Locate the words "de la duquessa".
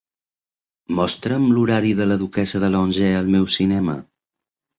1.99-2.63